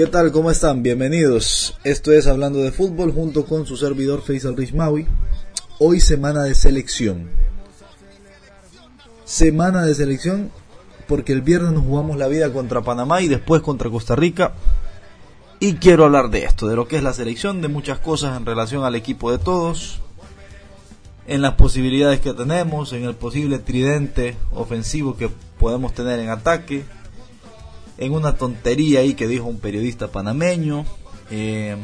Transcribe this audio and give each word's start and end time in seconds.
¿Qué 0.00 0.06
tal? 0.06 0.32
¿Cómo 0.32 0.50
están? 0.50 0.82
Bienvenidos. 0.82 1.76
Esto 1.84 2.10
es 2.12 2.26
Hablando 2.26 2.60
de 2.60 2.72
Fútbol 2.72 3.12
junto 3.12 3.44
con 3.44 3.66
su 3.66 3.76
servidor 3.76 4.22
Faisal 4.22 4.56
Rishmawi. 4.56 5.06
Hoy 5.78 6.00
semana 6.00 6.42
de 6.44 6.54
selección. 6.54 7.28
Semana 9.26 9.84
de 9.84 9.94
selección 9.94 10.50
porque 11.06 11.34
el 11.34 11.42
viernes 11.42 11.72
nos 11.72 11.84
jugamos 11.84 12.16
la 12.16 12.28
vida 12.28 12.50
contra 12.50 12.80
Panamá 12.80 13.20
y 13.20 13.28
después 13.28 13.60
contra 13.60 13.90
Costa 13.90 14.16
Rica. 14.16 14.54
Y 15.58 15.74
quiero 15.74 16.06
hablar 16.06 16.30
de 16.30 16.44
esto, 16.44 16.66
de 16.66 16.76
lo 16.76 16.88
que 16.88 16.96
es 16.96 17.02
la 17.02 17.12
selección, 17.12 17.60
de 17.60 17.68
muchas 17.68 17.98
cosas 17.98 18.38
en 18.38 18.46
relación 18.46 18.84
al 18.84 18.94
equipo 18.94 19.30
de 19.30 19.36
todos, 19.36 20.00
en 21.26 21.42
las 21.42 21.56
posibilidades 21.56 22.20
que 22.20 22.32
tenemos, 22.32 22.94
en 22.94 23.04
el 23.04 23.16
posible 23.16 23.58
tridente 23.58 24.38
ofensivo 24.52 25.18
que 25.18 25.28
podemos 25.58 25.92
tener 25.92 26.20
en 26.20 26.30
ataque, 26.30 26.86
en 28.00 28.12
una 28.12 28.34
tontería 28.34 29.00
ahí 29.00 29.14
que 29.14 29.28
dijo 29.28 29.44
un 29.44 29.60
periodista 29.60 30.08
panameño, 30.08 30.86
eh, 31.30 31.76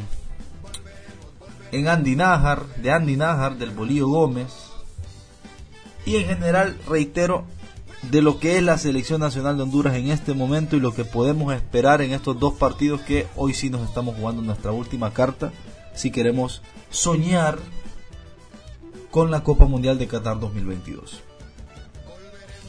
en 1.71 1.87
Andy 1.87 2.15
Najar, 2.15 2.65
de 2.77 2.91
Andy 2.91 3.15
Najar, 3.15 3.57
del 3.57 3.69
Bolío 3.69 4.07
Gómez, 4.07 4.51
y 6.05 6.15
en 6.15 6.25
general, 6.25 6.77
reitero, 6.87 7.45
de 8.01 8.23
lo 8.23 8.39
que 8.39 8.57
es 8.57 8.63
la 8.63 8.79
selección 8.79 9.21
nacional 9.21 9.57
de 9.57 9.63
Honduras 9.63 9.95
en 9.95 10.09
este 10.09 10.33
momento 10.33 10.75
y 10.75 10.79
lo 10.79 10.93
que 10.93 11.05
podemos 11.05 11.53
esperar 11.53 12.01
en 12.01 12.13
estos 12.13 12.39
dos 12.39 12.53
partidos 12.53 13.01
que 13.01 13.27
hoy 13.35 13.53
sí 13.53 13.69
nos 13.69 13.87
estamos 13.87 14.15
jugando 14.15 14.41
nuestra 14.41 14.71
última 14.71 15.13
carta 15.13 15.51
si 15.93 16.11
queremos 16.11 16.61
soñar 16.89 17.59
con 19.11 19.29
la 19.29 19.43
Copa 19.43 19.65
Mundial 19.65 19.97
de 19.99 20.07
Qatar 20.07 20.39
2022. 20.39 21.21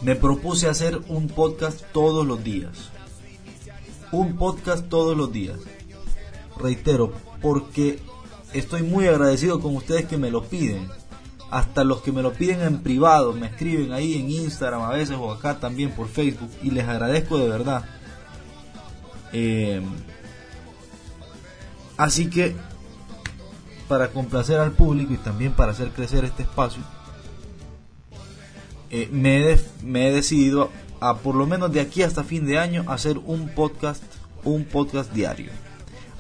Me 0.03 0.17
propuse 0.17 0.69
hacer 0.69 1.01
un 1.09 1.29
podcast 1.29 1.83
todos 1.93 2.27
los 2.27 2.43
días 2.43 2.91
un 4.13 4.37
podcast 4.37 4.89
todos 4.89 5.17
los 5.17 5.33
días. 5.33 5.59
Reitero, 6.59 7.13
porque 7.41 7.99
estoy 8.53 8.83
muy 8.83 9.07
agradecido 9.07 9.61
con 9.61 9.77
ustedes 9.77 10.07
que 10.07 10.17
me 10.17 10.31
lo 10.31 10.45
piden. 10.45 10.89
Hasta 11.51 11.83
los 11.83 12.03
que 12.03 12.13
me 12.13 12.23
lo 12.23 12.33
piden 12.33 12.61
en 12.61 12.83
privado, 12.83 13.33
me 13.33 13.47
escriben 13.47 13.93
ahí 13.93 14.15
en 14.15 14.31
Instagram 14.31 14.83
a 14.83 14.91
veces 14.91 15.17
o 15.19 15.33
acá 15.33 15.59
también 15.59 15.91
por 15.93 16.09
Facebook 16.09 16.51
y 16.63 16.71
les 16.71 16.87
agradezco 16.87 17.39
de 17.39 17.49
verdad. 17.49 17.85
Eh, 19.33 19.81
así 21.97 22.29
que, 22.29 22.55
para 23.89 24.09
complacer 24.09 24.61
al 24.61 24.73
público 24.73 25.15
y 25.15 25.19
también 25.19 25.53
para 25.53 25.73
hacer 25.73 25.91
crecer 25.91 26.25
este 26.27 26.43
espacio, 26.43 26.83
eh, 28.91 29.09
me, 29.11 29.59
me 29.83 30.09
he 30.09 30.13
decidido 30.13 30.71
a 31.01 31.19
por 31.19 31.35
lo 31.35 31.47
menos 31.47 31.73
de 31.73 31.81
aquí 31.81 32.03
hasta 32.03 32.25
fin 32.25 32.47
de 32.47 32.59
año 32.59 32.85
hacer 32.89 33.19
un 33.19 33.49
podcast, 33.49 34.03
un 34.45 34.65
podcast 34.65 35.13
diario. 35.13 35.51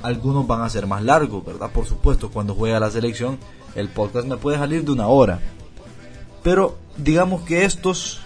Algunos 0.02 0.46
van 0.46 0.62
a 0.62 0.70
ser 0.70 0.86
más 0.86 1.02
largos, 1.02 1.44
¿verdad? 1.44 1.70
Por 1.72 1.86
supuesto, 1.86 2.30
cuando 2.30 2.54
juega 2.54 2.78
la 2.78 2.90
selección, 2.90 3.38
el 3.74 3.88
podcast 3.88 4.26
me 4.26 4.36
puede 4.36 4.58
salir 4.58 4.84
de 4.84 4.92
una 4.92 5.08
hora. 5.08 5.40
Pero 6.42 6.78
digamos 6.96 7.42
que 7.42 7.64
estos, 7.64 8.20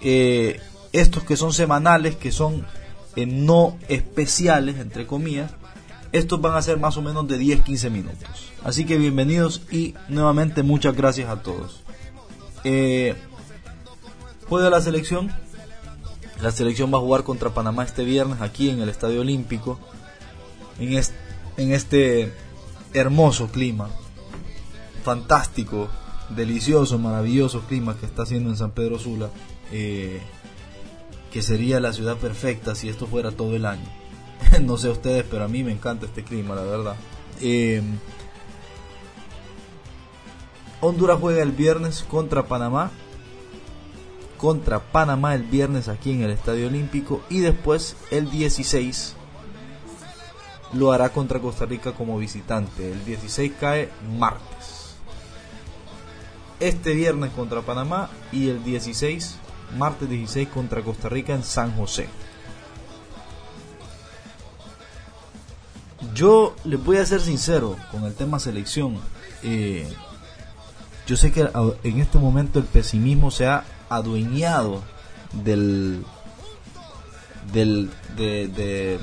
eh, 0.00 0.60
estos 0.92 1.22
que 1.22 1.36
son 1.36 1.52
semanales, 1.52 2.16
que 2.16 2.32
son 2.32 2.66
eh, 3.16 3.26
no 3.26 3.78
especiales, 3.88 4.78
entre 4.78 5.06
comillas, 5.06 5.52
estos 6.10 6.40
van 6.40 6.56
a 6.56 6.62
ser 6.62 6.78
más 6.78 6.96
o 6.96 7.02
menos 7.02 7.26
de 7.28 7.38
10-15 7.38 7.90
minutos. 7.90 8.52
Así 8.64 8.84
que 8.84 8.98
bienvenidos 8.98 9.62
y 9.70 9.94
nuevamente 10.08 10.62
muchas 10.62 10.96
gracias 10.96 11.28
a 11.28 11.42
todos. 11.42 11.82
Eh, 12.64 13.14
la 14.50 14.80
selección, 14.80 15.32
la 16.44 16.52
selección 16.52 16.92
va 16.92 16.98
a 16.98 17.00
jugar 17.00 17.24
contra 17.24 17.54
Panamá 17.54 17.84
este 17.84 18.04
viernes 18.04 18.42
aquí 18.42 18.68
en 18.68 18.80
el 18.80 18.90
Estadio 18.90 19.22
Olímpico, 19.22 19.78
en 20.78 21.72
este, 21.72 22.34
hermoso 22.92 23.48
clima, 23.48 23.88
fantástico, 25.02 25.88
delicioso, 26.28 26.98
maravilloso 26.98 27.62
clima 27.62 27.96
que 27.96 28.04
está 28.04 28.24
haciendo 28.24 28.50
en 28.50 28.58
San 28.58 28.72
Pedro 28.72 28.98
Sula, 28.98 29.30
eh, 29.72 30.20
que 31.32 31.40
sería 31.40 31.80
la 31.80 31.94
ciudad 31.94 32.18
perfecta 32.18 32.74
si 32.74 32.90
esto 32.90 33.06
fuera 33.06 33.30
todo 33.30 33.56
el 33.56 33.64
año. 33.64 33.88
no 34.60 34.76
sé 34.76 34.90
ustedes, 34.90 35.24
pero 35.30 35.44
a 35.44 35.48
mí 35.48 35.64
me 35.64 35.72
encanta 35.72 36.04
este 36.04 36.24
clima, 36.24 36.54
la 36.54 36.64
verdad. 36.64 36.96
Eh, 37.40 37.80
Honduras 40.82 41.18
juega 41.18 41.42
el 41.42 41.52
viernes 41.52 42.04
contra 42.06 42.42
Panamá 42.48 42.90
contra 44.44 44.78
Panamá 44.78 45.34
el 45.34 45.44
viernes 45.44 45.88
aquí 45.88 46.12
en 46.12 46.20
el 46.20 46.30
Estadio 46.30 46.66
Olímpico 46.66 47.22
y 47.30 47.38
después 47.40 47.96
el 48.10 48.30
16 48.30 49.14
lo 50.74 50.92
hará 50.92 51.08
contra 51.08 51.40
Costa 51.40 51.64
Rica 51.64 51.92
como 51.92 52.18
visitante. 52.18 52.92
El 52.92 53.02
16 53.06 53.52
cae 53.58 53.88
martes. 54.18 54.96
Este 56.60 56.92
viernes 56.92 57.30
contra 57.30 57.62
Panamá 57.62 58.10
y 58.32 58.50
el 58.50 58.62
16, 58.62 59.36
martes 59.78 60.10
16 60.10 60.46
contra 60.50 60.82
Costa 60.82 61.08
Rica 61.08 61.32
en 61.32 61.42
San 61.42 61.74
José. 61.74 62.06
Yo 66.14 66.54
les 66.64 66.84
voy 66.84 66.98
a 66.98 67.06
ser 67.06 67.22
sincero 67.22 67.78
con 67.90 68.04
el 68.04 68.12
tema 68.12 68.38
selección. 68.38 68.98
Eh, 69.42 69.90
yo 71.06 71.16
sé 71.16 71.32
que 71.32 71.48
en 71.82 72.00
este 72.00 72.18
momento 72.18 72.58
el 72.58 72.66
pesimismo 72.66 73.30
se 73.30 73.46
ha 73.46 73.64
adueñado 73.94 74.82
del, 75.44 76.04
del 77.52 77.90
de, 78.16 78.48
de, 78.48 78.98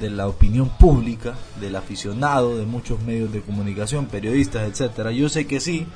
de, 0.00 0.10
la 0.10 0.28
opinión 0.28 0.68
pública, 0.68 1.34
del 1.60 1.76
aficionado, 1.76 2.56
de 2.56 2.66
muchos 2.66 3.00
medios 3.02 3.32
de 3.32 3.40
comunicación, 3.40 4.06
periodistas, 4.06 4.68
etcétera. 4.68 5.12
Yo 5.12 5.28
sé 5.28 5.46
que 5.46 5.60
sí, 5.60 5.86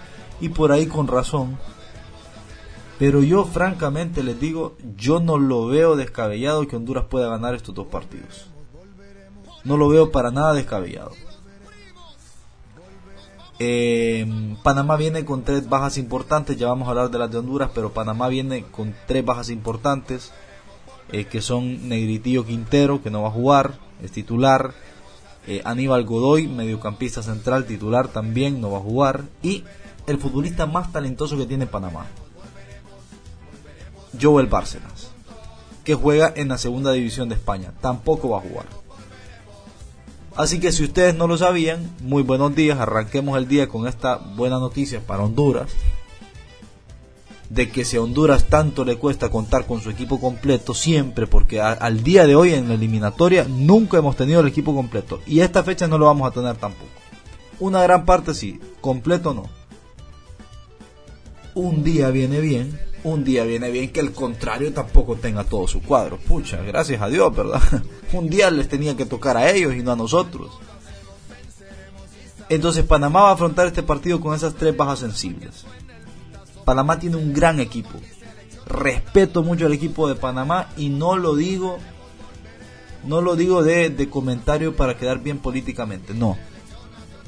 y 0.40 0.48
por 0.48 0.72
ahí 0.72 0.86
con 0.86 1.06
razón. 1.06 1.58
Pero 2.98 3.22
yo 3.22 3.44
francamente 3.44 4.22
les 4.22 4.38
digo, 4.38 4.76
yo 4.96 5.20
no 5.20 5.36
lo 5.38 5.66
veo 5.66 5.96
descabellado 5.96 6.66
que 6.68 6.76
Honduras 6.76 7.06
pueda 7.10 7.28
ganar 7.28 7.54
estos 7.54 7.74
dos 7.74 7.88
partidos. 7.88 8.46
No 9.64 9.76
lo 9.76 9.88
veo 9.88 10.12
para 10.12 10.30
nada 10.30 10.54
descabellado. 10.54 11.12
Eh, 13.58 14.56
Panamá 14.62 14.96
viene 14.96 15.24
con 15.24 15.44
tres 15.44 15.68
bajas 15.68 15.96
importantes, 15.96 16.56
ya 16.56 16.68
vamos 16.68 16.88
a 16.88 16.90
hablar 16.90 17.10
de 17.10 17.18
las 17.18 17.30
de 17.30 17.38
Honduras, 17.38 17.70
pero 17.74 17.92
Panamá 17.92 18.28
viene 18.28 18.64
con 18.64 18.94
tres 19.06 19.24
bajas 19.24 19.48
importantes, 19.50 20.32
eh, 21.12 21.26
que 21.26 21.40
son 21.40 21.88
Negritillo 21.88 22.44
Quintero, 22.44 23.02
que 23.02 23.10
no 23.10 23.22
va 23.22 23.28
a 23.28 23.32
jugar, 23.32 23.78
es 24.02 24.10
titular, 24.10 24.74
eh, 25.46 25.60
Aníbal 25.64 26.04
Godoy, 26.04 26.48
mediocampista 26.48 27.22
central, 27.22 27.66
titular 27.66 28.08
también, 28.08 28.60
no 28.60 28.72
va 28.72 28.78
a 28.78 28.82
jugar, 28.82 29.24
y 29.42 29.62
el 30.06 30.18
futbolista 30.18 30.66
más 30.66 30.90
talentoso 30.92 31.36
que 31.36 31.46
tiene 31.46 31.66
Panamá, 31.66 32.06
Joel 34.20 34.46
Bárcenas, 34.46 35.10
que 35.84 35.94
juega 35.94 36.32
en 36.34 36.48
la 36.48 36.58
segunda 36.58 36.92
división 36.92 37.28
de 37.28 37.36
España, 37.36 37.72
tampoco 37.80 38.30
va 38.30 38.38
a 38.38 38.42
jugar. 38.42 38.83
Así 40.36 40.58
que 40.58 40.72
si 40.72 40.82
ustedes 40.82 41.14
no 41.14 41.28
lo 41.28 41.38
sabían, 41.38 41.90
muy 42.00 42.24
buenos 42.24 42.56
días, 42.56 42.80
arranquemos 42.80 43.38
el 43.38 43.46
día 43.46 43.68
con 43.68 43.86
esta 43.86 44.16
buena 44.16 44.58
noticia 44.58 45.00
para 45.00 45.22
Honduras, 45.22 45.70
de 47.50 47.70
que 47.70 47.84
si 47.84 47.96
a 47.96 48.02
Honduras 48.02 48.46
tanto 48.48 48.84
le 48.84 48.96
cuesta 48.96 49.30
contar 49.30 49.64
con 49.64 49.80
su 49.80 49.90
equipo 49.90 50.20
completo 50.20 50.74
siempre, 50.74 51.28
porque 51.28 51.60
al 51.60 52.02
día 52.02 52.26
de 52.26 52.34
hoy 52.34 52.52
en 52.52 52.66
la 52.66 52.74
eliminatoria 52.74 53.46
nunca 53.48 53.98
hemos 53.98 54.16
tenido 54.16 54.40
el 54.40 54.48
equipo 54.48 54.74
completo, 54.74 55.20
y 55.24 55.38
esta 55.38 55.62
fecha 55.62 55.86
no 55.86 55.98
lo 55.98 56.06
vamos 56.06 56.28
a 56.28 56.34
tener 56.34 56.56
tampoco. 56.56 56.90
Una 57.60 57.84
gran 57.84 58.04
parte 58.04 58.34
sí, 58.34 58.58
completo 58.80 59.34
no. 59.34 59.44
Un 61.54 61.84
día 61.84 62.10
viene 62.10 62.40
bien, 62.40 62.76
un 63.04 63.22
día 63.22 63.44
viene 63.44 63.70
bien 63.70 63.92
que 63.92 64.00
el 64.00 64.12
contrario 64.12 64.72
tampoco 64.72 65.16
tenga 65.16 65.44
todo 65.44 65.68
su 65.68 65.80
cuadro. 65.82 66.18
Pucha, 66.18 66.62
gracias 66.62 67.00
a 67.00 67.08
Dios, 67.08 67.34
¿verdad? 67.34 67.62
un 68.12 68.28
día 68.28 68.50
les 68.50 68.68
tenía 68.68 68.96
que 68.96 69.06
tocar 69.06 69.36
a 69.36 69.50
ellos 69.50 69.74
y 69.74 69.82
no 69.82 69.92
a 69.92 69.96
nosotros. 69.96 70.50
Entonces 72.48 72.84
Panamá 72.84 73.22
va 73.22 73.30
a 73.30 73.34
afrontar 73.34 73.66
este 73.66 73.82
partido 73.82 74.20
con 74.20 74.34
esas 74.34 74.54
tres 74.54 74.76
bajas 74.76 74.98
sensibles. 74.98 75.64
Panamá 76.64 76.98
tiene 76.98 77.16
un 77.16 77.32
gran 77.32 77.60
equipo. 77.60 78.00
Respeto 78.66 79.42
mucho 79.42 79.66
al 79.66 79.74
equipo 79.74 80.08
de 80.08 80.14
Panamá 80.14 80.70
y 80.76 80.88
no 80.88 81.16
lo 81.16 81.36
digo 81.36 81.78
no 83.04 83.20
lo 83.20 83.36
digo 83.36 83.62
de, 83.62 83.90
de 83.90 84.08
comentario 84.08 84.74
para 84.74 84.96
quedar 84.96 85.22
bien 85.22 85.38
políticamente, 85.38 86.14
no. 86.14 86.38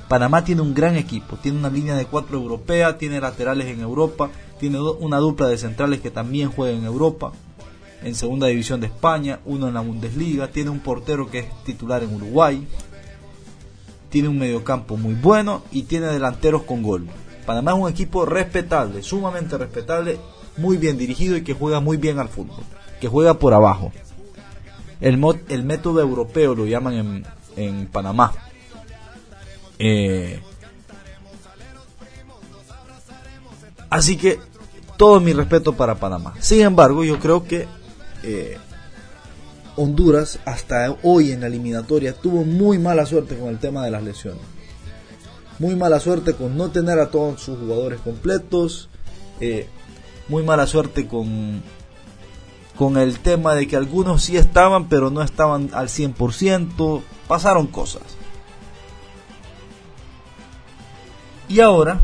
Panamá 0.08 0.44
tiene 0.44 0.62
un 0.62 0.72
gran 0.72 0.96
equipo, 0.96 1.36
tiene 1.36 1.58
una 1.58 1.68
línea 1.68 1.96
de 1.96 2.06
cuatro 2.06 2.38
europea, 2.38 2.96
tiene 2.96 3.20
laterales 3.20 3.66
en 3.66 3.80
Europa, 3.80 4.30
tiene 4.60 4.80
una 4.80 5.18
dupla 5.18 5.48
de 5.48 5.58
centrales 5.58 6.00
que 6.00 6.10
también 6.12 6.50
juega 6.50 6.76
en 6.76 6.84
Europa, 6.84 7.32
en 8.02 8.14
segunda 8.14 8.46
división 8.46 8.80
de 8.80 8.86
España, 8.86 9.40
uno 9.44 9.66
en 9.66 9.74
la 9.74 9.80
Bundesliga, 9.80 10.48
tiene 10.48 10.70
un 10.70 10.78
portero 10.78 11.28
que 11.28 11.40
es 11.40 11.64
titular 11.64 12.04
en 12.04 12.14
Uruguay, 12.14 12.66
tiene 14.08 14.28
un 14.28 14.38
mediocampo 14.38 14.96
muy 14.96 15.14
bueno 15.14 15.64
y 15.72 15.82
tiene 15.82 16.06
delanteros 16.06 16.62
con 16.62 16.82
gol. 16.82 17.08
Panamá 17.44 17.72
es 17.72 17.78
un 17.78 17.90
equipo 17.90 18.24
respetable, 18.24 19.02
sumamente 19.02 19.58
respetable, 19.58 20.18
muy 20.56 20.76
bien 20.76 20.98
dirigido 20.98 21.36
y 21.36 21.42
que 21.42 21.54
juega 21.54 21.80
muy 21.80 21.96
bien 21.96 22.20
al 22.20 22.28
fútbol, 22.28 22.62
que 23.00 23.08
juega 23.08 23.34
por 23.34 23.54
abajo. 23.54 23.90
El, 25.00 25.22
el 25.48 25.64
método 25.64 26.00
europeo 26.00 26.54
lo 26.54 26.64
llaman 26.64 26.94
en, 26.94 27.26
en 27.56 27.86
Panamá. 27.86 28.32
Eh, 29.78 30.40
así 33.90 34.16
que 34.16 34.38
todo 34.96 35.20
mi 35.20 35.32
respeto 35.32 35.74
para 35.74 35.96
Panamá. 35.96 36.34
Sin 36.40 36.62
embargo, 36.62 37.04
yo 37.04 37.18
creo 37.18 37.44
que 37.44 37.66
eh, 38.22 38.58
Honduras 39.76 40.38
hasta 40.46 40.96
hoy 41.02 41.32
en 41.32 41.42
la 41.42 41.48
eliminatoria 41.48 42.14
tuvo 42.14 42.44
muy 42.44 42.78
mala 42.78 43.04
suerte 43.04 43.36
con 43.36 43.48
el 43.48 43.58
tema 43.58 43.84
de 43.84 43.90
las 43.90 44.02
lesiones. 44.02 44.42
Muy 45.58 45.76
mala 45.76 46.00
suerte 46.00 46.34
con 46.34 46.56
no 46.56 46.70
tener 46.70 46.98
a 46.98 47.10
todos 47.10 47.42
sus 47.42 47.58
jugadores 47.58 48.00
completos. 48.00 48.88
Eh, 49.40 49.68
muy 50.28 50.42
mala 50.42 50.66
suerte 50.66 51.06
con, 51.06 51.62
con 52.76 52.96
el 52.96 53.18
tema 53.20 53.54
de 53.54 53.66
que 53.66 53.76
algunos 53.76 54.22
sí 54.22 54.36
estaban, 54.36 54.88
pero 54.88 55.10
no 55.10 55.22
estaban 55.22 55.70
al 55.72 55.88
100%. 55.88 57.02
Pasaron 57.28 57.66
cosas. 57.66 58.02
Y 61.48 61.60
ahora, 61.60 62.00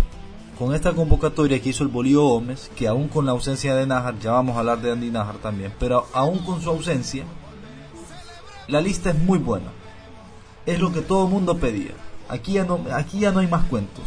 con 0.58 0.74
esta 0.74 0.92
convocatoria 0.92 1.60
que 1.60 1.70
hizo 1.70 1.82
el 1.82 1.88
Bolívar 1.88 2.24
Gómez, 2.24 2.70
que 2.76 2.86
aún 2.86 3.08
con 3.08 3.26
la 3.26 3.32
ausencia 3.32 3.74
de 3.74 3.86
Najar, 3.86 4.18
ya 4.20 4.32
vamos 4.32 4.56
a 4.56 4.60
hablar 4.60 4.80
de 4.80 4.92
Andy 4.92 5.10
Najar 5.10 5.36
también, 5.38 5.74
pero 5.80 6.06
aún 6.12 6.38
con 6.38 6.62
su 6.62 6.70
ausencia, 6.70 7.24
la 8.68 8.80
lista 8.80 9.10
es 9.10 9.18
muy 9.18 9.38
buena. 9.38 9.72
Es 10.64 10.78
lo 10.78 10.92
que 10.92 11.00
todo 11.00 11.24
el 11.24 11.30
mundo 11.30 11.58
pedía. 11.58 11.92
Aquí 12.28 12.52
ya, 12.52 12.64
no, 12.64 12.80
aquí 12.94 13.18
ya 13.18 13.32
no 13.32 13.40
hay 13.40 13.48
más 13.48 13.64
cuentos. 13.64 14.04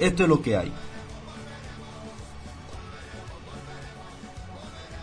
Esto 0.00 0.24
es 0.24 0.28
lo 0.28 0.42
que 0.42 0.56
hay. 0.56 0.72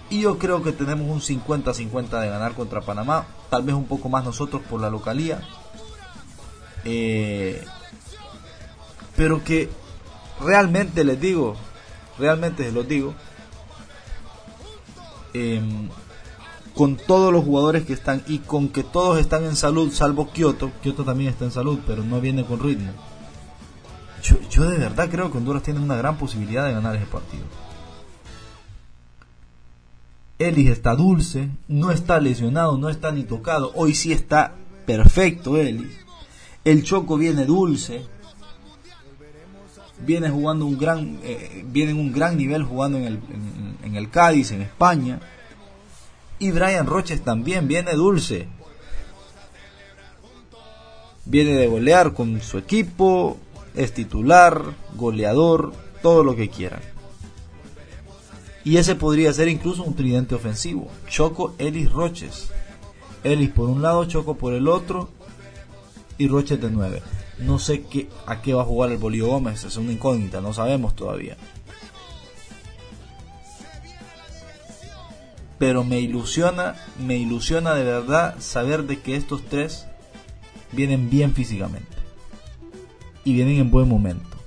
Y 0.10 0.22
yo 0.22 0.38
creo 0.38 0.62
que 0.62 0.74
tenemos 0.74 1.08
un 1.10 1.22
50-50 1.22 2.20
de 2.20 2.30
ganar 2.30 2.54
contra 2.54 2.82
Panamá. 2.82 3.26
Tal 3.50 3.64
vez 3.64 3.74
un 3.74 3.86
poco 3.86 4.10
más 4.10 4.26
nosotros 4.26 4.62
por 4.70 4.82
la 4.82 4.90
localía. 4.90 5.42
Eh, 6.84 7.66
pero 9.16 9.44
que 9.44 9.70
realmente 10.40 11.04
les 11.04 11.20
digo, 11.20 11.56
realmente 12.18 12.66
se 12.66 12.72
los 12.72 12.88
digo, 12.88 13.14
em, 15.34 15.90
con 16.74 16.98
todos 16.98 17.32
los 17.32 17.46
jugadores 17.46 17.86
que 17.86 17.94
están 17.94 18.24
y 18.28 18.40
con 18.40 18.70
que 18.70 18.84
todos 18.84 19.20
están 19.20 19.46
en 19.46 19.56
salud, 19.56 19.92
salvo 19.92 20.32
Kioto, 20.32 20.72
Kioto 20.82 21.06
también 21.06 21.30
está 21.30 21.46
en 21.46 21.52
salud, 21.52 21.80
pero 21.88 22.04
no 22.04 22.20
viene 22.20 22.44
con 22.44 22.60
ritmo. 22.60 22.92
Yo, 24.50 24.68
de 24.68 24.78
verdad 24.78 25.10
creo 25.10 25.32
que 25.32 25.38
Honduras 25.38 25.62
tiene 25.62 25.80
una 25.80 25.96
gran 25.96 26.18
posibilidad 26.18 26.66
de 26.66 26.74
ganar 26.74 26.96
ese 26.96 27.06
partido. 27.06 27.44
Ellis 30.40 30.70
está 30.70 30.96
dulce, 30.96 31.50
no 31.68 31.92
está 31.92 32.20
lesionado, 32.20 32.78
no 32.78 32.90
está 32.90 33.12
ni 33.12 33.24
tocado. 33.24 33.72
Hoy 33.76 33.94
sí 33.94 34.12
está 34.12 34.56
perfecto 34.86 35.58
Ellis. 35.58 35.96
El 36.66 36.84
Choco 36.84 37.18
viene 37.18 37.46
dulce 37.46 38.04
viene 40.00 40.30
jugando 40.30 40.66
un 40.66 40.78
gran, 40.78 41.20
eh, 41.24 41.66
en 41.74 42.00
un 42.00 42.12
gran 42.12 42.38
nivel 42.38 42.64
jugando 42.64 42.98
en 42.98 43.06
el, 43.06 43.20
en, 43.84 43.96
el 43.96 44.10
Cádiz, 44.10 44.52
en 44.52 44.62
España. 44.62 45.20
Y 46.40 46.52
Brian 46.52 46.86
Roches 46.86 47.24
también 47.24 47.68
viene 47.68 47.94
dulce. 47.94 48.48
Viene 51.26 51.54
de 51.54 51.68
golear 51.68 52.14
con 52.14 52.42
su 52.42 52.58
equipo, 52.58 53.38
es 53.74 53.94
titular, 53.94 54.62
goleador, 54.96 55.74
todo 56.02 56.24
lo 56.24 56.36
que 56.36 56.50
quieran. 56.50 56.82
Y 58.64 58.78
ese 58.78 58.96
podría 58.96 59.32
ser 59.34 59.48
incluso 59.48 59.84
un 59.84 59.96
tridente 59.96 60.36
ofensivo. 60.36 60.88
Choco, 61.08 61.56
Ellis, 61.58 61.92
Roches. 61.92 62.50
Ellis 63.24 63.52
por 63.52 63.70
un 63.70 63.82
lado, 63.82 64.06
Choco 64.06 64.36
por 64.36 64.54
el 64.54 64.68
otro 64.68 65.10
y 66.18 66.28
Roches 66.28 66.62
de 66.62 66.70
nueve. 66.70 67.02
No 67.38 67.60
sé 67.60 67.84
qué, 67.84 68.10
a 68.26 68.42
qué 68.42 68.54
va 68.54 68.62
a 68.62 68.66
jugar 68.66 68.92
el 68.92 68.98
Bolívar 68.98 69.30
Gómez, 69.30 69.64
es 69.66 69.78
una 69.78 69.92
incógnita, 69.92 70.42
no 70.42 70.54
sabemos 70.54 70.96
todavía. 70.96 71.36
Pero 75.58 75.84
me 75.84 76.00
ilusiona, 76.00 76.76
me 77.00 77.18
ilusiona 77.18 77.74
de 77.74 77.84
verdad 77.84 78.36
saber 78.40 78.84
de 78.84 79.00
que 79.00 79.16
estos 79.16 79.44
tres 79.46 79.88
vienen 80.72 81.10
bien 81.10 81.34
físicamente. 81.34 81.96
Y 83.24 83.34
vienen 83.34 83.58
en 83.58 83.72
buen 83.72 83.90
momento. 83.90 84.38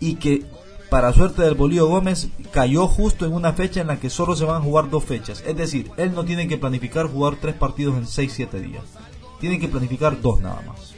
Y 0.00 0.14
que 0.14 0.44
para 0.90 1.12
suerte 1.12 1.42
del 1.42 1.54
Bolívar 1.54 1.88
Gómez 1.88 2.28
cayó 2.50 2.86
justo 2.86 3.26
en 3.26 3.32
una 3.32 3.52
fecha 3.52 3.80
en 3.80 3.86
la 3.88 3.98
que 3.98 4.10
solo 4.10 4.36
se 4.36 4.44
van 4.44 4.60
a 4.60 4.64
jugar 4.64 4.90
dos 4.90 5.04
fechas. 5.04 5.42
Es 5.46 5.56
decir, 5.56 5.90
él 5.96 6.14
no 6.14 6.24
tiene 6.24 6.48
que 6.48 6.58
planificar 6.58 7.06
jugar 7.06 7.36
tres 7.40 7.54
partidos 7.54 7.96
en 7.96 8.04
6-7 8.04 8.60
días. 8.60 8.82
Tiene 9.42 9.58
que 9.58 9.66
planificar 9.66 10.20
dos 10.20 10.40
nada 10.40 10.62
más. 10.64 10.94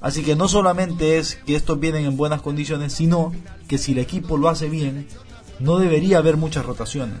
Así 0.00 0.24
que 0.24 0.34
no 0.34 0.48
solamente 0.48 1.18
es 1.18 1.36
que 1.36 1.54
estos 1.54 1.78
vienen 1.78 2.04
en 2.04 2.16
buenas 2.16 2.42
condiciones, 2.42 2.92
sino 2.92 3.32
que 3.68 3.78
si 3.78 3.92
el 3.92 3.98
equipo 3.98 4.36
lo 4.36 4.48
hace 4.48 4.68
bien, 4.68 5.06
no 5.60 5.78
debería 5.78 6.18
haber 6.18 6.36
muchas 6.36 6.66
rotaciones. 6.66 7.20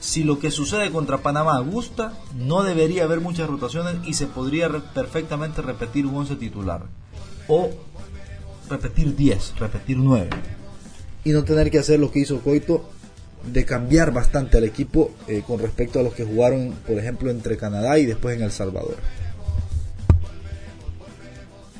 Si 0.00 0.24
lo 0.24 0.38
que 0.38 0.50
sucede 0.50 0.90
contra 0.90 1.18
Panamá 1.18 1.60
gusta, 1.60 2.14
no 2.34 2.62
debería 2.62 3.04
haber 3.04 3.20
muchas 3.20 3.46
rotaciones 3.46 3.96
y 4.06 4.14
se 4.14 4.26
podría 4.26 4.70
perfectamente 4.94 5.60
repetir 5.60 6.06
un 6.06 6.16
11 6.16 6.36
titular. 6.36 6.86
O 7.46 7.68
repetir 8.70 9.14
10, 9.14 9.58
repetir 9.58 9.98
9. 9.98 10.30
Y 11.24 11.32
no 11.32 11.44
tener 11.44 11.70
que 11.70 11.80
hacer 11.80 12.00
lo 12.00 12.10
que 12.10 12.20
hizo 12.20 12.40
Coito 12.40 12.88
de 13.44 13.64
cambiar 13.64 14.12
bastante 14.12 14.58
al 14.58 14.64
equipo 14.64 15.12
eh, 15.26 15.42
con 15.46 15.58
respecto 15.58 16.00
a 16.00 16.02
los 16.02 16.14
que 16.14 16.24
jugaron, 16.24 16.74
por 16.86 16.98
ejemplo, 16.98 17.30
entre 17.30 17.56
Canadá 17.56 17.98
y 17.98 18.06
después 18.06 18.36
en 18.36 18.42
El 18.42 18.52
Salvador. 18.52 18.96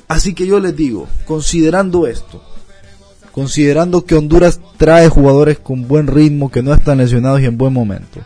Así 0.07 0.33
que 0.33 0.47
yo 0.47 0.59
les 0.59 0.75
digo, 0.75 1.07
considerando 1.25 2.07
esto, 2.07 2.43
considerando 3.31 4.05
que 4.05 4.15
Honduras 4.15 4.59
trae 4.77 5.07
jugadores 5.07 5.59
con 5.59 5.87
buen 5.87 6.07
ritmo, 6.07 6.49
que 6.49 6.63
no 6.63 6.73
están 6.73 6.97
lesionados 6.97 7.41
y 7.41 7.45
en 7.45 7.57
buen 7.57 7.73
momento, 7.73 8.21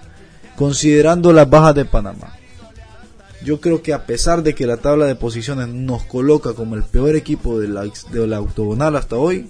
considerando 0.56 1.33
las 1.33 1.50
bajas 1.50 1.75
de 1.75 1.83
Panamá, 1.83 2.38
yo 3.44 3.59
creo 3.59 3.81
que 3.81 3.94
a 3.94 4.06
pesar 4.06 4.44
de 4.44 4.56
que 4.56 4.65
la 4.65 4.77
tabla 4.77 5.06
de 5.06 5.15
posiciones 5.15 5.68
nos 5.68 6.03
coloca 6.03 6.53
como 6.53 6.75
el 6.75 6.83
peor 6.83 7.15
equipo 7.15 7.59
de 7.59 7.68
la, 7.68 7.83
de 7.83 8.27
la 8.27 8.39
octogonal 8.39 8.95
hasta 8.95 9.18
hoy, 9.18 9.50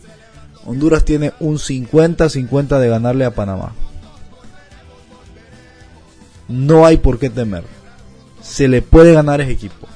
Honduras 0.66 1.04
tiene 1.04 1.34
un 1.40 1.58
50-50 1.58 2.80
de 2.80 2.90
ganarle 2.90 3.26
a 3.26 3.32
Panamá. 3.32 3.74
No 6.48 6.86
hay 6.86 6.98
por 6.98 7.20
qué 7.20 7.30
temer. 7.30 7.64
Se 8.42 8.68
le 8.68 8.82
puede 8.82 9.14
ganar 9.14 9.42
ese 9.42 9.52
equipo 9.52 9.88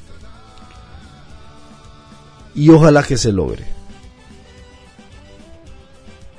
y 2.57 2.69
ojalá 2.69 3.03
que 3.03 3.17
se 3.17 3.31
logre. 3.31 3.63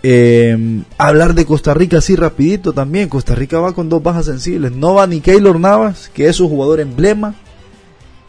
Em, 0.03 0.85
hablar 0.99 1.35
de 1.35 1.47
Costa 1.47 1.75
Rica 1.75 1.99
así 1.99 2.17
rapidito 2.17 2.73
también. 2.73 3.09
Costa 3.09 3.35
Rica 3.35 3.61
va 3.61 3.73
con 3.73 3.89
dos 3.89 4.03
bajas 4.03 4.27
sensibles. 4.27 4.73
No 4.73 4.95
va 4.95 5.07
ni 5.07 5.21
Keylor 5.21 5.59
Navas, 5.59 6.11
que 6.13 6.29
es 6.29 6.37
su 6.37 6.49
jugador 6.49 6.81
emblema, 6.81 7.37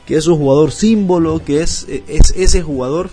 que 0.05 0.17
es 0.17 0.23
su 0.23 0.37
jugador 0.37 0.71
símbolo, 0.71 1.43
que 1.43 1.61
es, 1.61 1.87
es 2.07 2.31
ese 2.37 2.61
jugador 2.61 3.09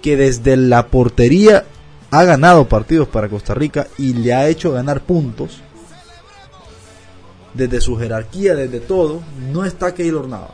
que 0.00 0.16
desde 0.16 0.56
la 0.56 0.88
portería 0.88 1.66
ha 2.12 2.24
ganado 2.24 2.68
partidos 2.68 3.08
para 3.08 3.30
Costa 3.30 3.54
Rica 3.54 3.88
y 3.96 4.12
le 4.12 4.34
ha 4.34 4.46
hecho 4.46 4.70
ganar 4.70 5.00
puntos. 5.00 5.62
Desde 7.54 7.80
su 7.80 7.96
jerarquía, 7.96 8.54
desde 8.54 8.80
todo, 8.80 9.22
no 9.50 9.64
está 9.64 9.94
Keylor 9.94 10.28
Navas. 10.28 10.50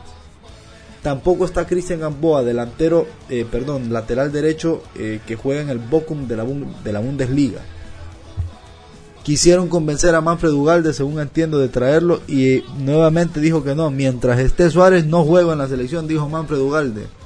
Tampoco 1.03 1.43
está 1.43 1.67
Cristian 1.67 1.99
Gamboa, 1.99 2.43
delantero, 2.43 3.07
eh, 3.29 3.45
perdón, 3.49 3.91
lateral 3.91 4.31
derecho 4.31 4.83
eh, 4.95 5.19
que 5.27 5.35
juega 5.35 5.61
en 5.61 5.69
el 5.69 5.79
Bochum 5.79 6.29
de 6.29 6.37
la, 6.37 6.45
de 6.45 6.93
la 6.93 6.99
Bundesliga. 7.01 7.59
Quisieron 9.23 9.67
convencer 9.67 10.15
a 10.15 10.21
Manfred 10.21 10.51
Ugalde, 10.51 10.93
según 10.93 11.19
entiendo, 11.19 11.59
de 11.59 11.67
traerlo 11.67 12.21
y 12.25 12.53
eh, 12.53 12.63
nuevamente 12.77 13.41
dijo 13.41 13.65
que 13.65 13.75
no. 13.75 13.91
Mientras 13.91 14.39
esté 14.39 14.69
Suárez 14.69 15.05
no 15.05 15.25
juega 15.25 15.51
en 15.51 15.59
la 15.59 15.67
selección, 15.67 16.07
dijo 16.07 16.29
Manfred 16.29 16.59
Ugalde. 16.59 17.18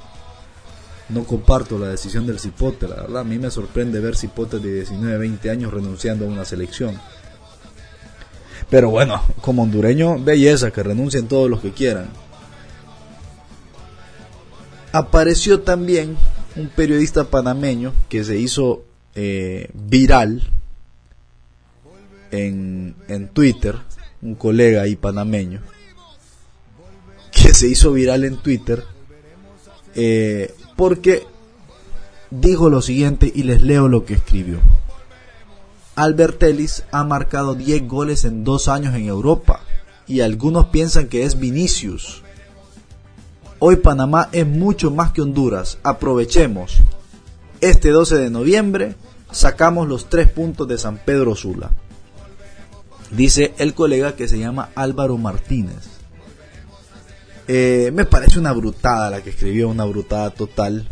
No 1.08 1.24
comparto 1.24 1.78
la 1.78 1.88
decisión 1.88 2.26
del 2.26 2.40
Cipote, 2.40 2.88
la 2.88 2.96
verdad. 2.96 3.20
A 3.20 3.24
mí 3.24 3.38
me 3.38 3.50
sorprende 3.50 4.00
ver 4.00 4.16
Cipote 4.16 4.58
de 4.58 4.74
19, 4.74 5.18
20 5.18 5.50
años 5.50 5.72
renunciando 5.72 6.24
a 6.24 6.28
una 6.28 6.44
selección. 6.44 6.98
Pero 8.70 8.90
bueno, 8.90 9.22
como 9.40 9.62
hondureño, 9.62 10.18
belleza, 10.18 10.70
que 10.70 10.82
renuncien 10.82 11.28
todos 11.28 11.50
los 11.50 11.60
que 11.60 11.72
quieran 11.72 12.08
apareció 14.94 15.60
también 15.62 16.16
un 16.54 16.68
periodista 16.68 17.24
panameño 17.24 17.92
que 18.08 18.22
se 18.22 18.38
hizo 18.38 18.84
eh, 19.16 19.68
viral 19.74 20.48
en, 22.30 22.94
en 23.08 23.26
Twitter, 23.26 23.76
un 24.22 24.36
colega 24.36 24.82
ahí 24.82 24.94
panameño, 24.94 25.62
que 27.32 27.52
se 27.54 27.66
hizo 27.66 27.90
viral 27.90 28.24
en 28.24 28.36
Twitter 28.36 28.84
eh, 29.96 30.54
porque 30.76 31.26
dijo 32.30 32.70
lo 32.70 32.82
siguiente 32.82 33.30
y 33.34 33.44
les 33.44 33.62
leo 33.62 33.88
lo 33.88 34.04
que 34.04 34.14
escribió. 34.14 34.58
Albert 35.96 36.42
Ellis 36.42 36.84
ha 36.90 37.04
marcado 37.04 37.54
10 37.54 37.86
goles 37.86 38.24
en 38.24 38.42
dos 38.42 38.68
años 38.68 38.94
en 38.94 39.06
Europa 39.06 39.60
y 40.06 40.20
algunos 40.20 40.66
piensan 40.66 41.08
que 41.08 41.24
es 41.24 41.38
Vinicius. 41.38 42.22
Hoy 43.60 43.76
Panamá 43.76 44.28
es 44.32 44.46
mucho 44.46 44.90
más 44.90 45.12
que 45.12 45.22
Honduras. 45.22 45.78
Aprovechemos. 45.84 46.82
Este 47.60 47.90
12 47.90 48.16
de 48.16 48.30
noviembre 48.30 48.96
sacamos 49.30 49.88
los 49.88 50.08
tres 50.08 50.28
puntos 50.28 50.68
de 50.68 50.78
San 50.78 50.98
Pedro 50.98 51.36
Sula. 51.36 51.70
Dice 53.10 53.54
el 53.58 53.74
colega 53.74 54.16
que 54.16 54.28
se 54.28 54.38
llama 54.38 54.70
Álvaro 54.74 55.16
Martínez. 55.16 55.93
Eh, 57.46 57.90
me 57.92 58.06
parece 58.06 58.38
una 58.38 58.52
brutada 58.52 59.10
la 59.10 59.22
que 59.22 59.30
escribió, 59.30 59.68
una 59.68 59.84
brutada 59.84 60.30
total, 60.30 60.88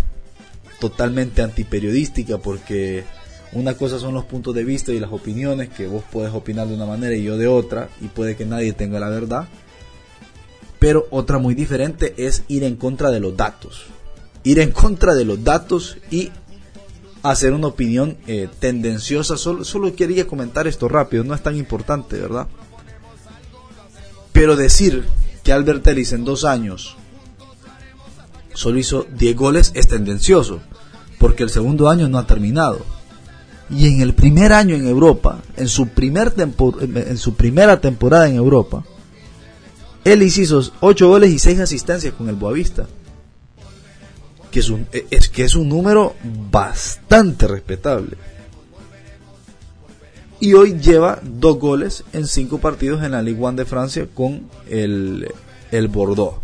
totalmente 0.81 1.41
antiperiodística, 1.43 2.39
porque 2.39 3.05
una 3.53 3.75
cosa 3.75 3.99
son 3.99 4.15
los 4.15 4.25
puntos 4.25 4.55
de 4.55 4.65
vista 4.65 4.93
y 4.93 5.01
las 5.01 5.13
opiniones, 5.13 5.71
que 5.71 5.87
vos 5.87 6.05
puedes 6.11 6.33
opinar 6.35 6.69
de 6.69 6.75
una 6.75 6.87
manera 6.87 7.15
y 7.15 7.25
yo 7.25 7.39
de 7.39 7.49
otra, 7.49 7.89
y 8.01 8.09
puede 8.09 8.37
que 8.37 8.45
nadie 8.45 8.73
tenga 8.73 9.01
la 9.01 9.09
verdad. 9.09 9.49
Pero 10.79 11.07
otra 11.11 11.39
muy 11.39 11.55
diferente 11.55 12.15
es 12.17 12.43
ir 12.49 12.65
en 12.65 12.77
contra 12.77 13.11
de 13.11 13.21
los 13.21 13.37
datos. 13.37 13.85
Ir 14.43 14.59
en 14.59 14.73
contra 14.73 15.15
de 15.15 15.25
los 15.25 15.43
datos 15.45 15.97
y 16.11 16.33
hacer 17.23 17.53
una 17.53 17.69
opinión 17.69 18.19
eh, 18.27 18.49
tendenciosa. 18.59 19.37
Solo, 19.37 19.65
solo 19.65 19.95
quería 19.95 20.27
comentar 20.27 20.67
esto 20.67 20.89
rápido, 20.89 21.25
no 21.25 21.35
es 21.35 21.43
tan 21.43 21.57
importante, 21.57 22.19
¿verdad? 22.19 22.49
Pero 24.33 24.57
decir 24.57 25.05
que 25.43 25.53
Albert 25.53 25.87
Ellis 25.87 26.13
en 26.13 26.25
dos 26.25 26.45
años 26.45 26.97
solo 28.55 28.79
hizo 28.79 29.07
10 29.17 29.37
goles 29.37 29.73
es 29.75 29.89
tendencioso, 29.89 30.61
porque 31.19 31.43
el 31.43 31.51
segundo 31.51 31.89
año 31.89 32.09
no 32.09 32.19
ha 32.19 32.27
terminado. 32.27 32.81
Y 33.71 33.87
en 33.87 34.03
el 34.03 34.15
primer 34.15 34.53
año 34.53 34.75
en 34.75 34.87
Europa, 34.87 35.41
en 35.57 35.69
su, 35.69 35.89
primer 35.89 36.35
en 36.37 37.17
su 37.17 37.35
primera 37.35 37.81
temporada 37.81 38.29
en 38.29 38.37
Europa, 38.37 38.85
él 40.05 40.23
hizo 40.23 40.63
8 40.81 41.09
goles 41.09 41.31
y 41.31 41.39
6 41.39 41.61
asistencias 41.61 42.15
con 42.15 42.29
el 42.29 42.35
Boavista. 42.35 42.87
Que 44.51 44.61
es, 44.61 44.69
un, 44.69 44.87
es, 45.11 45.31
que 45.31 45.45
es 45.45 45.55
un 45.55 45.71
número 45.71 46.15
bastante 46.51 47.49
respetable. 47.49 48.19
Y 50.43 50.55
hoy 50.55 50.77
lleva 50.81 51.21
2 51.23 51.59
goles 51.61 52.03
en 52.13 52.27
5 52.27 52.59
partidos 52.59 53.05
en 53.05 53.13
la 53.13 53.23
Ligue 53.23 53.39
1 53.39 53.53
de 53.53 53.65
Francia 53.65 54.09
con 54.13 54.49
el, 54.69 55.29
el 55.71 55.87
Bordeaux. 55.87 56.41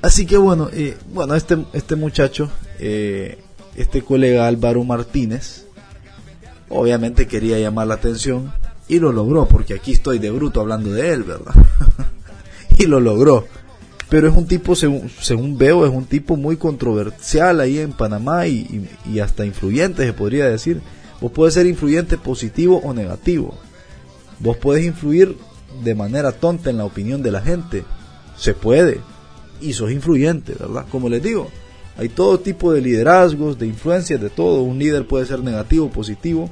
Así 0.00 0.24
que 0.24 0.38
bueno, 0.38 0.70
eh, 0.72 0.96
bueno 1.12 1.34
este, 1.34 1.58
este 1.74 1.96
muchacho 1.96 2.50
eh, 2.78 3.36
este 3.76 4.00
colega 4.00 4.46
Álvaro 4.46 4.84
Martínez, 4.84 5.66
obviamente 6.70 7.26
quería 7.26 7.58
llamar 7.58 7.88
la 7.88 7.96
atención 7.96 8.50
y 8.88 8.98
lo 8.98 9.12
logró, 9.12 9.44
porque 9.44 9.74
aquí 9.74 9.92
estoy 9.92 10.18
de 10.18 10.30
bruto 10.30 10.62
hablando 10.62 10.92
de 10.92 11.12
él, 11.12 11.24
¿verdad? 11.24 11.52
y 12.78 12.86
lo 12.86 13.00
logró. 13.00 13.46
Pero 14.08 14.28
es 14.28 14.34
un 14.34 14.46
tipo, 14.46 14.74
según, 14.74 15.10
según, 15.20 15.58
veo, 15.58 15.84
es 15.84 15.92
un 15.92 16.06
tipo 16.06 16.38
muy 16.38 16.56
controversial 16.56 17.60
ahí 17.60 17.80
en 17.80 17.92
Panamá 17.92 18.46
y, 18.46 18.88
y, 19.04 19.18
hasta 19.18 19.44
influyente, 19.44 20.06
se 20.06 20.14
podría 20.14 20.46
decir. 20.46 20.80
Vos 21.24 21.32
puedes 21.32 21.54
ser 21.54 21.64
influyente 21.64 22.18
positivo 22.18 22.82
o 22.84 22.92
negativo. 22.92 23.54
Vos 24.40 24.58
puedes 24.58 24.84
influir 24.84 25.34
de 25.82 25.94
manera 25.94 26.32
tonta 26.32 26.68
en 26.68 26.76
la 26.76 26.84
opinión 26.84 27.22
de 27.22 27.30
la 27.30 27.40
gente. 27.40 27.82
Se 28.36 28.52
puede. 28.52 29.00
Y 29.58 29.72
sos 29.72 29.90
influyente, 29.90 30.52
¿verdad? 30.52 30.84
Como 30.90 31.08
les 31.08 31.22
digo, 31.22 31.48
hay 31.96 32.10
todo 32.10 32.40
tipo 32.40 32.74
de 32.74 32.82
liderazgos, 32.82 33.58
de 33.58 33.66
influencias, 33.66 34.20
de 34.20 34.28
todo. 34.28 34.60
Un 34.64 34.78
líder 34.78 35.06
puede 35.06 35.24
ser 35.24 35.42
negativo, 35.42 35.88
positivo. 35.88 36.50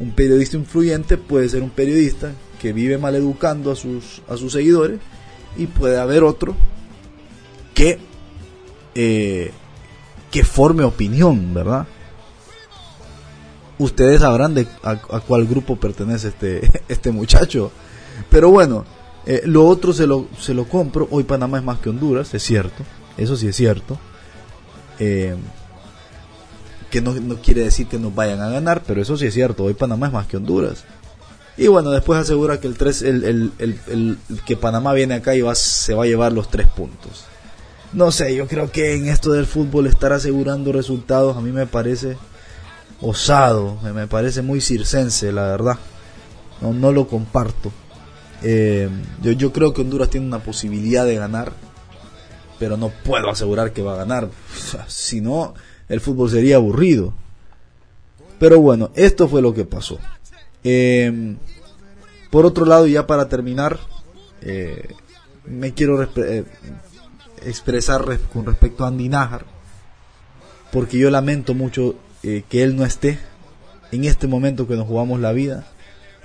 Un 0.00 0.10
periodista 0.10 0.56
influyente 0.56 1.16
puede 1.16 1.48
ser 1.48 1.62
un 1.62 1.70
periodista 1.70 2.32
que 2.60 2.72
vive 2.72 2.98
maleducando 2.98 3.70
a 3.70 3.76
sus, 3.76 4.22
a 4.28 4.36
sus 4.36 4.52
seguidores. 4.52 4.98
Y 5.56 5.68
puede 5.68 5.96
haber 5.96 6.24
otro 6.24 6.56
que, 7.72 8.00
eh, 8.96 9.52
que 10.32 10.42
forme 10.42 10.82
opinión, 10.82 11.54
¿verdad? 11.54 11.86
Ustedes 13.78 14.20
sabrán 14.20 14.54
de 14.54 14.66
a, 14.82 14.96
cuál 14.96 15.46
grupo 15.46 15.76
pertenece 15.76 16.28
este, 16.28 16.82
este 16.88 17.10
muchacho. 17.10 17.70
Pero 18.30 18.50
bueno, 18.50 18.84
eh, 19.26 19.42
lo 19.44 19.66
otro 19.66 19.92
se 19.92 20.06
lo, 20.06 20.26
se 20.38 20.54
lo 20.54 20.64
compro. 20.68 21.06
Hoy 21.10 21.24
Panamá 21.24 21.58
es 21.58 21.64
más 21.64 21.78
que 21.78 21.90
Honduras, 21.90 22.34
es 22.34 22.42
cierto. 22.42 22.82
Eso 23.16 23.36
sí 23.36 23.48
es 23.48 23.56
cierto. 23.56 23.98
Eh, 24.98 25.36
que 26.90 27.00
no, 27.00 27.14
quiere 27.42 27.62
decir 27.62 27.86
que 27.86 27.98
nos 27.98 28.14
vayan 28.14 28.40
a 28.40 28.48
ganar, 28.48 28.82
pero 28.86 29.02
eso 29.02 29.16
sí 29.16 29.26
es 29.26 29.34
cierto, 29.34 29.64
hoy 29.64 29.74
Panamá 29.74 30.06
es 30.06 30.12
más 30.12 30.26
que 30.26 30.36
Honduras. 30.36 30.84
Y 31.56 31.66
bueno, 31.66 31.90
después 31.90 32.20
asegura 32.20 32.60
que 32.60 32.68
el, 32.68 32.76
3, 32.76 33.02
el, 33.02 34.18
que 34.46 34.56
Panamá 34.56 34.92
viene 34.92 35.14
acá 35.14 35.34
y 35.34 35.40
va, 35.40 35.54
se 35.54 35.92
va 35.92 36.04
a 36.04 36.06
llevar 36.06 36.32
los 36.32 36.48
tres 36.50 36.68
puntos. 36.68 37.24
No 37.92 38.12
sé, 38.12 38.34
yo 38.34 38.46
creo 38.46 38.70
que 38.70 38.94
en 38.94 39.08
esto 39.08 39.32
del 39.32 39.46
fútbol 39.46 39.86
estar 39.86 40.12
asegurando 40.12 40.72
resultados 40.72 41.36
a 41.36 41.40
mí 41.40 41.50
me 41.50 41.66
parece 41.66 42.16
osado, 43.00 43.78
me 43.82 44.06
parece 44.06 44.42
muy 44.42 44.60
circense, 44.60 45.32
la 45.32 45.42
verdad. 45.42 45.78
No, 46.60 46.72
no 46.72 46.92
lo 46.92 47.06
comparto. 47.06 47.72
Eh, 48.42 48.88
yo, 49.22 49.32
yo 49.32 49.52
creo 49.52 49.72
que 49.72 49.82
Honduras 49.82 50.10
tiene 50.10 50.26
una 50.26 50.38
posibilidad 50.40 51.04
de 51.04 51.16
ganar 51.16 51.52
pero 52.58 52.76
no 52.76 52.90
puedo 52.90 53.30
asegurar 53.30 53.72
que 53.72 53.82
va 53.82 53.94
a 53.94 53.98
ganar. 53.98 54.28
Si 54.88 55.20
no, 55.20 55.54
el 55.88 56.00
fútbol 56.00 56.30
sería 56.30 56.56
aburrido. 56.56 57.14
Pero 58.38 58.60
bueno, 58.60 58.90
esto 58.94 59.28
fue 59.28 59.42
lo 59.42 59.54
que 59.54 59.64
pasó. 59.64 59.98
Em, 60.62 61.36
por 62.30 62.46
otro 62.46 62.66
lado, 62.66 62.86
ya 62.86 63.06
para 63.06 63.28
terminar, 63.28 63.78
eh, 64.42 64.94
me 65.44 65.72
quiero 65.72 66.02
eh, 66.02 66.44
expresar 67.44 68.04
con 68.32 68.46
respecto 68.46 68.84
a 68.84 68.88
Andy 68.88 69.08
Najar, 69.08 69.44
porque 70.70 70.98
yo 70.98 71.10
lamento 71.10 71.54
mucho 71.54 71.96
eh, 72.22 72.42
que 72.48 72.62
él 72.62 72.76
no 72.76 72.84
esté 72.84 73.18
en 73.92 74.04
este 74.04 74.26
momento 74.26 74.66
que 74.66 74.76
nos 74.76 74.86
jugamos 74.86 75.20
la 75.20 75.32
vida. 75.32 75.66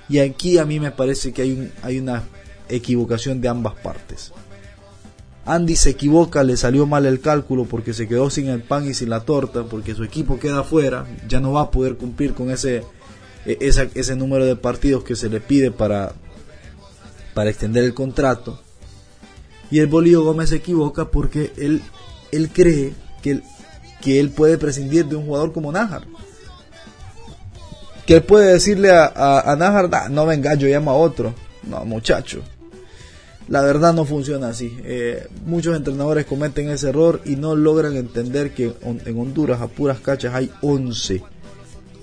Y 0.09 0.19
aquí 0.19 0.57
a 0.57 0.65
mí 0.65 0.79
me 0.79 0.91
parece 0.91 1.31
que 1.33 1.43
hay, 1.43 1.71
hay 1.81 1.99
una 1.99 2.23
equivocación 2.69 3.41
de 3.41 3.47
ambas 3.47 3.75
partes. 3.75 4.33
Andy 5.45 5.75
se 5.75 5.89
equivoca, 5.91 6.43
le 6.43 6.55
salió 6.55 6.85
mal 6.85 7.05
el 7.05 7.19
cálculo 7.19 7.65
porque 7.65 7.93
se 7.93 8.07
quedó 8.07 8.29
sin 8.29 8.47
el 8.47 8.61
pan 8.61 8.87
y 8.87 8.93
sin 8.93 9.09
la 9.09 9.21
torta, 9.21 9.63
porque 9.63 9.93
su 9.93 10.03
equipo 10.03 10.39
queda 10.39 10.59
afuera, 10.59 11.05
ya 11.27 11.41
no 11.41 11.51
va 11.51 11.61
a 11.61 11.71
poder 11.71 11.97
cumplir 11.97 12.33
con 12.33 12.49
ese, 12.49 12.83
e, 13.45 13.57
ese 13.59 14.15
número 14.15 14.45
de 14.45 14.55
partidos 14.55 15.03
que 15.03 15.17
se 15.17 15.29
le 15.29 15.41
pide 15.41 15.71
para, 15.71 16.13
para 17.33 17.49
extender 17.49 17.83
el 17.83 17.93
contrato. 17.93 18.61
Y 19.69 19.79
el 19.79 19.87
Bolío 19.87 20.23
Gómez 20.23 20.49
se 20.49 20.57
equivoca 20.57 21.09
porque 21.09 21.51
él, 21.57 21.81
él 22.31 22.49
cree 22.53 22.93
que 23.21 23.41
que 24.03 24.19
él 24.19 24.29
puede 24.29 24.57
prescindir 24.57 25.05
de 25.05 25.15
un 25.15 25.25
jugador 25.25 25.53
como 25.53 25.71
Nájar. 25.71 26.03
Que 28.05 28.15
él 28.15 28.23
puede 28.23 28.51
decirle 28.51 28.91
a, 28.91 29.05
a, 29.39 29.55
Nájar, 29.55 30.11
no 30.11 30.25
venga, 30.25 30.55
yo 30.55 30.67
llamo 30.67 30.91
a 30.91 30.95
otro. 30.95 31.33
No, 31.63 31.85
muchacho, 31.85 32.41
la 33.47 33.61
verdad 33.61 33.93
no 33.93 34.03
funciona 34.03 34.49
así. 34.49 34.77
Eh, 34.83 35.27
muchos 35.45 35.77
entrenadores 35.77 36.25
cometen 36.25 36.69
ese 36.69 36.89
error 36.89 37.21
y 37.23 37.37
no 37.37 37.55
logran 37.55 37.95
entender 37.95 38.53
que 38.53 38.73
en 38.83 39.19
Honduras 39.19 39.61
a 39.61 39.67
puras 39.67 39.99
cachas 39.99 40.35
hay 40.35 40.51
11. 40.61 41.23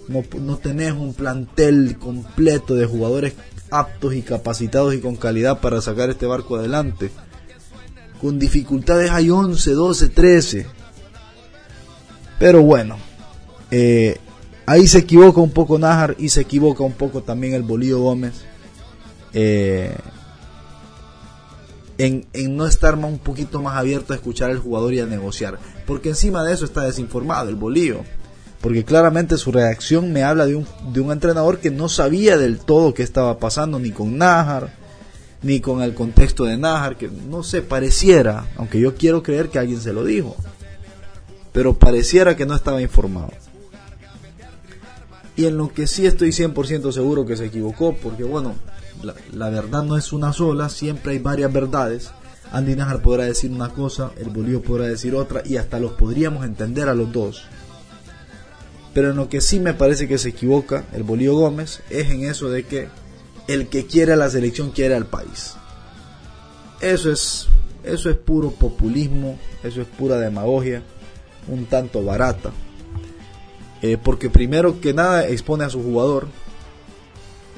No, 0.09 0.25
no 0.41 0.57
tenés 0.57 0.93
un 0.93 1.13
plantel 1.13 1.99
completo 1.99 2.75
de 2.75 2.87
jugadores 2.87 3.35
aptos 3.71 4.15
y 4.15 4.23
capacitados 4.23 4.95
y 4.95 5.01
con 5.01 5.17
calidad 5.17 5.61
para 5.61 5.83
sacar 5.83 6.09
este 6.09 6.25
barco 6.25 6.57
adelante. 6.57 7.11
Con 8.23 8.39
dificultades 8.39 9.11
hay 9.11 9.29
11, 9.29 9.73
12, 9.73 10.09
13. 10.09 10.80
Pero 12.41 12.63
bueno, 12.63 12.97
eh, 13.71 14.17
ahí 14.65 14.89
se 14.89 15.01
equivoca 15.01 15.43
un 15.43 15.51
poco 15.51 15.79
Nájar 15.79 16.17
y 16.19 16.31
se 16.31 16.41
equivoca 16.41 16.83
un 16.83 16.95
poco 16.95 17.23
también 17.23 17.53
el 17.53 17.63
Bolío 17.63 18.01
Gómez. 18.01 18.33
Eh, 19.35 19.95
en, 21.99 22.27
no 22.57 22.67
estar 22.67 22.95
un 22.95 23.19
poquito 23.19 23.61
más 23.61 23.77
abierto 23.77 24.15
a 24.15 24.17
escuchar 24.17 24.51
al 24.51 24.59
jugador 24.59 24.95
y 24.95 25.01
a 25.01 25.07
negociar. 25.07 25.59
Porque 25.87 26.09
encima 26.09 26.43
de 26.43 26.55
eso 26.55 26.65
está 26.65 26.81
desinformado 26.81 27.51
el 27.51 27.57
bolío. 27.57 28.05
Porque 28.63 28.87
claramente 28.87 29.37
su 29.37 29.53
reacción 29.53 30.11
me 30.11 30.23
habla 30.23 30.47
de 30.47 30.57
un, 30.57 30.67
de 30.95 31.01
un 31.01 31.13
entrenador 31.13 31.59
que 31.59 31.71
no 31.71 31.91
sabía 31.91 32.39
del 32.39 32.59
todo 32.59 32.95
qué 32.95 33.03
estaba 33.03 33.39
pasando 33.39 33.79
ni 33.79 33.91
con 33.91 34.17
Nájar, 34.17 34.73
ni 35.43 35.61
con 35.61 35.83
el 35.83 35.93
contexto 35.93 36.45
de 36.45 36.57
Nájar, 36.57 36.97
que 36.97 37.11
no 37.11 37.43
sé, 37.43 37.61
pareciera, 37.61 38.47
aunque 38.57 38.81
yo 38.81 38.95
quiero 38.95 39.23
creer 39.23 39.51
que 39.51 39.59
alguien 39.59 39.83
se 39.83 39.93
lo 39.93 40.05
dijo, 40.05 40.37
pero 41.53 41.79
pareciera 41.79 42.37
que 42.37 42.47
no 42.47 42.55
estaba 42.55 42.83
informado. 42.83 43.33
Y 45.37 45.47
en 45.47 45.57
lo 45.57 45.73
que 45.73 45.87
sí 45.87 46.07
estoy 46.07 46.31
100% 46.31 46.93
seguro 46.93 47.25
que 47.25 47.37
se 47.37 47.47
equivocó, 47.47 47.95
porque 47.95 48.25
bueno, 48.25 48.55
la, 49.33 49.51
verdad 49.51 49.83
no 49.85 49.97
es 49.97 50.13
una 50.13 50.33
sola, 50.33 50.69
siempre 50.69 51.13
hay 51.13 51.19
varias 51.19 51.53
verdades. 51.53 52.11
Andy 52.53 52.75
Najar 52.75 53.01
podrá 53.01 53.25
decir 53.25 53.51
una 53.51 53.71
cosa, 53.71 54.11
el 54.19 54.31
Bolívar 54.31 54.63
podrá 54.63 54.87
decir 54.87 55.15
otra 55.15 55.43
y 55.45 55.57
hasta 55.57 55.81
los 55.81 55.93
podríamos 55.93 56.45
entender 56.45 56.89
a 56.89 56.95
los 56.95 57.13
dos. 57.13 57.45
Pero 58.93 59.11
en 59.11 59.17
lo 59.17 59.29
que 59.29 59.41
sí 59.41 59.61
me 59.61 59.73
parece 59.73 60.09
que 60.09 60.19
se 60.19 60.31
equivoca 60.31 60.85
el 60.93 61.05
Bolío 61.05 61.37
Gómez 61.37 61.81
es 61.91 62.11
en 62.11 62.25
eso 62.25 62.51
de 62.51 62.65
que 62.65 62.89
el 63.47 63.69
que 63.69 63.87
quiere 63.87 64.13
a 64.13 64.17
la 64.17 64.29
selección 64.29 64.71
quiere 64.71 64.95
al 64.95 65.07
país. 65.07 65.55
Eso 66.81 67.11
es, 67.11 67.47
eso 67.85 68.11
es 68.11 68.17
puro 68.17 68.51
populismo, 68.51 69.39
eso 69.63 69.81
es 69.81 69.87
pura 69.87 70.19
demagogia, 70.19 70.83
un 71.51 71.67
tanto 71.67 72.03
barata. 72.03 72.51
Eh, 73.83 73.99
porque 74.03 74.31
primero 74.31 74.81
que 74.81 74.93
nada 74.93 75.27
expone 75.27 75.65
a 75.65 75.71
su 75.71 75.83
jugador, 75.83 76.29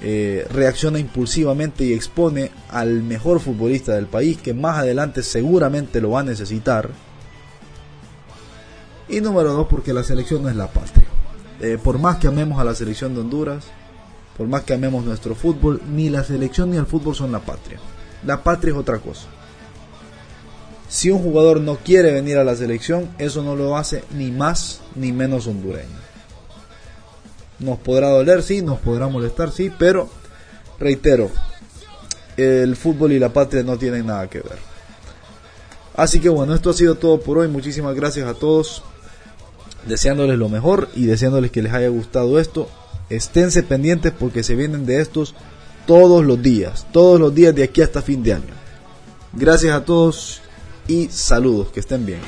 eh, 0.05 0.47
reacciona 0.51 0.99
impulsivamente 0.99 1.85
y 1.85 1.93
expone 1.93 2.51
al 2.71 3.03
mejor 3.03 3.39
futbolista 3.39 3.95
del 3.95 4.07
país 4.07 4.37
que 4.39 4.55
más 4.55 4.79
adelante 4.79 5.23
seguramente 5.23 6.01
lo 6.01 6.11
va 6.11 6.21
a 6.21 6.25
necesitar. 6.25 6.91
Y 9.09 9.21
número 9.21 9.53
dos, 9.53 9.67
porque 9.69 9.93
la 9.93 10.03
selección 10.03 10.43
no 10.43 10.49
es 10.49 10.57
la 10.57 10.69
patria. 10.69 11.07
Eh, 11.61 11.79
por 11.83 11.99
más 11.99 12.17
que 12.17 12.29
amemos 12.29 12.59
a 12.59 12.65
la 12.65 12.75
selección 12.75 13.15
de 13.15 13.21
Honduras, 13.21 13.67
por 14.37 14.49
más 14.49 14.63
que 14.63 14.75
amemos 14.75 15.05
nuestro 15.05 15.35
fútbol, 15.35 15.81
ni 15.89 16.09
la 16.09 16.25
selección 16.25 16.71
ni 16.71 16.79
el 16.79 16.87
fútbol 16.87 17.15
son 17.15 17.31
la 17.31 17.41
patria. 17.41 17.79
La 18.25 18.43
patria 18.43 18.73
es 18.73 18.79
otra 18.79 18.99
cosa. 18.99 19.29
Si 20.93 21.11
un 21.11 21.23
jugador 21.23 21.63
no 21.63 21.79
quiere 21.79 22.13
venir 22.13 22.37
a 22.37 22.45
la 22.45 22.55
selección, 22.55 23.09
eso 23.17 23.43
no 23.43 23.57
lo 23.57 23.79
hace 23.79 24.05
ni 24.15 24.31
más 24.31 24.83
ni 24.95 25.11
menos 25.11 25.47
hondureño. 25.47 25.89
Nos 27.61 27.79
podrá 27.79 28.11
doler, 28.11 28.43
sí, 28.43 28.61
nos 28.61 28.79
podrá 28.79 29.09
molestar, 29.09 29.51
sí, 29.53 29.73
pero 29.79 30.11
reitero, 30.79 31.31
el 32.37 32.77
fútbol 32.77 33.13
y 33.13 33.19
la 33.19 33.33
patria 33.33 33.63
no 33.63 33.79
tienen 33.79 34.05
nada 34.05 34.29
que 34.29 34.41
ver. 34.41 34.59
Así 35.97 36.21
que 36.21 36.29
bueno, 36.29 36.55
esto 36.55 36.69
ha 36.69 36.75
sido 36.75 36.97
todo 36.97 37.21
por 37.21 37.39
hoy. 37.39 37.49
Muchísimas 37.49 37.95
gracias 37.95 38.29
a 38.29 38.35
todos. 38.35 38.83
Deseándoles 39.87 40.39
lo 40.39 40.51
mejor 40.51 40.91
y 40.95 41.07
deseándoles 41.07 41.51
que 41.51 41.63
les 41.63 41.73
haya 41.73 41.89
gustado 41.89 42.39
esto. 42.39 42.69
Esténse 43.09 43.63
pendientes 43.63 44.13
porque 44.13 44.43
se 44.43 44.57
vienen 44.57 44.85
de 44.85 45.01
estos 45.01 45.35
todos 45.87 46.23
los 46.23 46.43
días, 46.43 46.87
todos 46.93 47.19
los 47.19 47.35
días 47.35 47.55
de 47.55 47.63
aquí 47.63 47.81
hasta 47.81 48.03
fin 48.03 48.23
de 48.23 48.35
año. 48.35 48.55
Gracias 49.33 49.75
a 49.75 49.87
todos 49.87 50.43
y 50.89 51.09
saludos, 51.09 51.71
que 51.73 51.81
estén 51.81 52.05
bien. 52.05 52.21